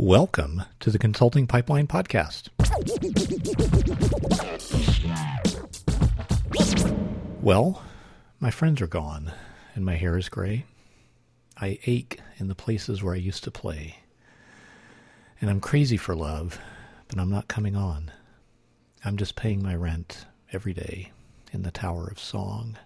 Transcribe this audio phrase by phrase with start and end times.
[0.00, 2.50] Welcome to the Consulting Pipeline Podcast.
[7.42, 7.82] Well,
[8.38, 9.32] my friends are gone
[9.74, 10.66] and my hair is gray.
[11.60, 13.96] I ache in the places where I used to play.
[15.40, 16.60] And I'm crazy for love,
[17.08, 18.12] but I'm not coming on.
[19.04, 21.10] I'm just paying my rent every day
[21.52, 22.78] in the Tower of Song.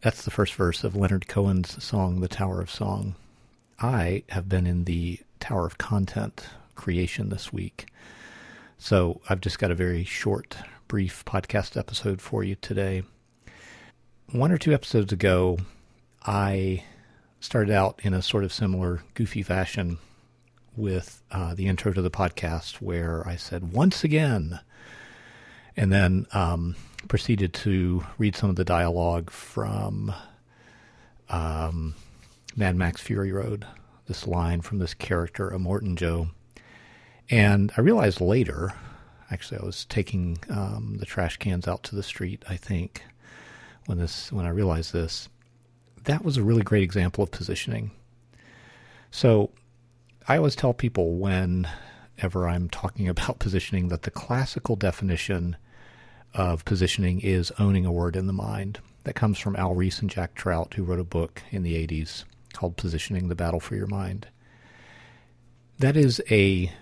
[0.00, 3.16] That's the first verse of Leonard Cohen's song, The Tower of Song.
[3.80, 7.86] I have been in the Tower of Content creation this week.
[8.78, 13.02] So I've just got a very short, brief podcast episode for you today.
[14.30, 15.58] One or two episodes ago,
[16.24, 16.84] I
[17.40, 19.98] started out in a sort of similar goofy fashion
[20.76, 24.60] with uh, the intro to the podcast where I said, once again,
[25.76, 26.76] and then um,
[27.08, 30.12] proceeded to read some of the dialogue from
[31.28, 31.94] um,
[32.56, 33.66] Mad Max Fury Road,
[34.10, 36.30] this line from this character, Immortan Joe.
[37.30, 38.74] And I realized later,
[39.30, 43.04] actually, I was taking um, the trash cans out to the street, I think,
[43.86, 45.28] when this when I realized this.
[46.04, 47.92] That was a really great example of positioning.
[49.12, 49.50] So
[50.26, 55.56] I always tell people whenever I'm talking about positioning that the classical definition
[56.34, 58.80] of positioning is owning a word in the mind.
[59.04, 62.24] That comes from Al Ries and Jack Trout, who wrote a book in the 80s
[62.52, 64.28] called Positioning the Battle for Your Mind.
[65.78, 66.72] That is a,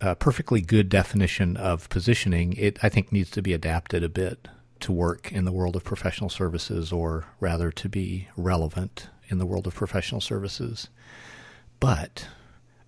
[0.00, 2.54] a perfectly good definition of positioning.
[2.54, 4.48] It, I think, needs to be adapted a bit
[4.80, 9.46] to work in the world of professional services, or rather to be relevant in the
[9.46, 10.88] world of professional services.
[11.80, 12.28] But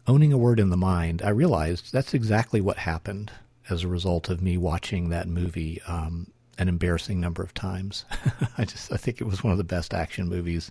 [0.07, 3.31] owning a word in the mind, I realized that's exactly what happened
[3.69, 8.05] as a result of me watching that movie um, an embarrassing number of times.
[8.59, 10.71] I just I think it was one of the best action movies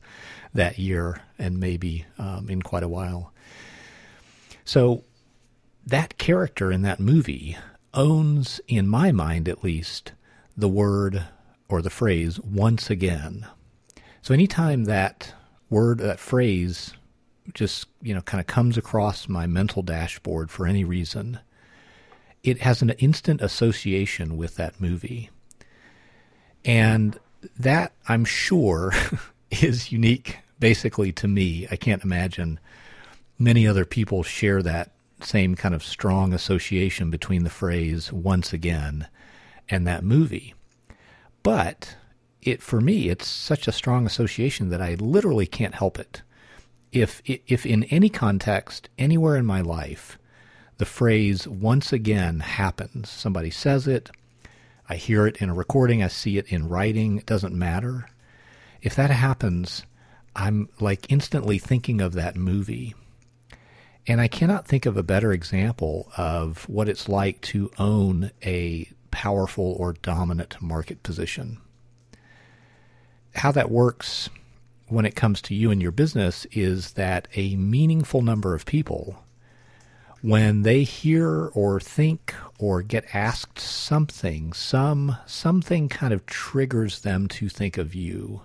[0.53, 3.33] that year and maybe um, in quite a while.
[4.63, 5.03] So
[5.85, 7.57] that character in that movie
[7.93, 10.13] owns, in my mind at least,
[10.55, 11.25] the word
[11.67, 13.47] or the phrase once again.
[14.21, 15.33] So anytime that
[15.69, 16.93] word, that phrase
[17.53, 21.39] just, you know, kind of comes across my mental dashboard for any reason,
[22.43, 25.29] it has an instant association with that movie.
[26.65, 27.17] And
[27.57, 28.93] that, I'm sure,
[29.51, 31.67] is unique basically to me.
[31.71, 32.59] I can't imagine
[33.37, 39.07] many other people share that same kind of strong association between the phrase once again
[39.69, 40.53] and that movie.
[41.43, 41.95] But
[42.41, 46.21] it for me it's such a strong association that I literally can't help it.
[46.91, 50.17] If if in any context anywhere in my life
[50.77, 53.09] the phrase once again happens.
[53.09, 54.09] Somebody says it,
[54.89, 58.09] I hear it in a recording, I see it in writing, it doesn't matter.
[58.81, 59.83] If that happens,
[60.35, 62.95] I'm like instantly thinking of that movie.
[64.07, 68.89] And I cannot think of a better example of what it's like to own a
[69.11, 71.59] powerful or dominant market position.
[73.35, 74.29] How that works
[74.87, 79.23] when it comes to you and your business is that a meaningful number of people
[80.21, 87.27] when they hear or think or get asked something, some something kind of triggers them
[87.27, 88.41] to think of you.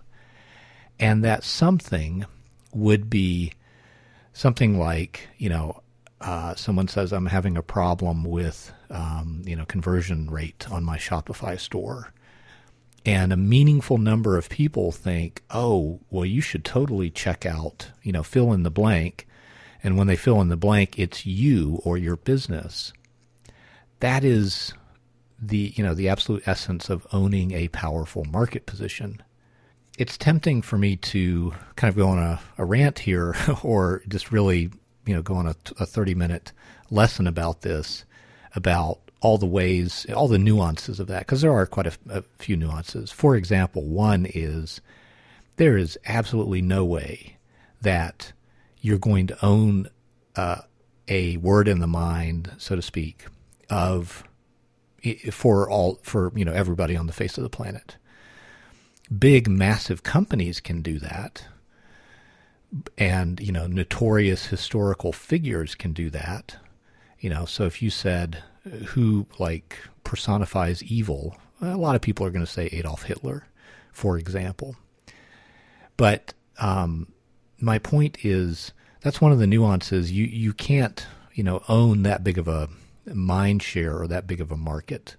[1.01, 2.25] And that something
[2.73, 3.53] would be
[4.33, 5.83] something like, you know,
[6.21, 10.97] uh, someone says, I'm having a problem with, um, you know, conversion rate on my
[10.97, 12.12] Shopify store.
[13.05, 18.12] And a meaningful number of people think, oh, well, you should totally check out, you
[18.12, 19.27] know, fill in the blank
[19.84, 22.95] and when they fill in the blank, it's you or your business.
[24.00, 24.72] That is
[25.41, 29.23] the you know the absolute essence of owning a powerful market position.
[29.99, 34.33] It's tempting for me to kind of go on a, a rant here, or just
[34.33, 34.71] really
[35.06, 36.53] you know go on a, a thirty minute
[36.91, 38.05] lesson about this,
[38.56, 42.23] about all the ways, all the nuances of that, because there are quite a, a
[42.39, 43.11] few nuances.
[43.11, 44.81] For example, one is
[45.56, 47.37] there is absolutely no way
[47.83, 48.33] that
[48.84, 49.89] you're going to own
[50.37, 50.61] uh,
[51.09, 53.25] a word in the mind, so to speak,
[53.70, 54.25] of
[55.31, 57.97] for all for you know everybody on the face of the planet.
[59.19, 61.47] Big, massive companies can do that,
[62.99, 66.56] and you know notorious historical figures can do that.
[67.19, 68.43] You know, so if you said
[68.88, 73.47] who like personifies evil, a lot of people are going to say Adolf Hitler,
[73.93, 74.76] for example.
[75.97, 77.13] But um,
[77.64, 80.12] my point is that's one of the nuances.
[80.12, 82.69] You you can't you know own that big of a
[83.06, 85.16] mind share or that big of a market.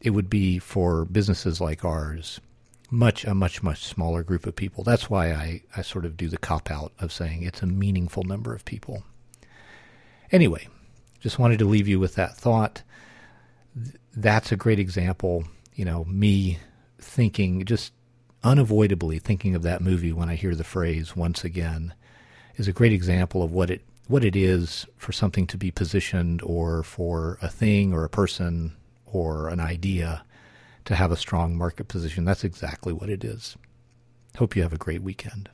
[0.00, 2.40] It would be for businesses like ours,
[2.90, 4.84] much a much much smaller group of people.
[4.84, 8.22] That's why I I sort of do the cop out of saying it's a meaningful
[8.24, 9.02] number of people.
[10.30, 10.68] Anyway,
[11.20, 12.82] just wanted to leave you with that thought.
[14.16, 16.58] That's a great example, you know, me
[17.00, 17.92] thinking, just
[18.44, 21.94] unavoidably thinking of that movie when I hear the phrase once again
[22.56, 26.40] is a great example of what it what it is for something to be positioned
[26.42, 28.74] or for a thing or a person
[29.04, 30.24] or an idea
[30.86, 32.24] to have a strong market position.
[32.24, 33.56] That's exactly what it is.
[34.38, 35.50] Hope you have a great weekend.